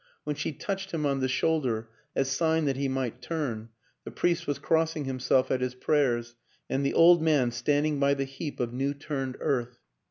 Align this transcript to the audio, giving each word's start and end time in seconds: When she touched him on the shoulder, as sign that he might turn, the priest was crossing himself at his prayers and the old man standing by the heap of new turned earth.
When 0.23 0.35
she 0.35 0.51
touched 0.51 0.89
him 0.95 1.05
on 1.05 1.19
the 1.19 1.27
shoulder, 1.27 1.87
as 2.15 2.27
sign 2.27 2.65
that 2.65 2.75
he 2.75 2.87
might 2.87 3.21
turn, 3.21 3.69
the 4.03 4.09
priest 4.09 4.47
was 4.47 4.57
crossing 4.57 5.05
himself 5.05 5.51
at 5.51 5.61
his 5.61 5.75
prayers 5.75 6.33
and 6.67 6.83
the 6.83 6.95
old 6.95 7.21
man 7.21 7.51
standing 7.51 7.99
by 7.99 8.15
the 8.15 8.25
heap 8.25 8.59
of 8.59 8.73
new 8.73 8.95
turned 8.95 9.37
earth. 9.39 9.77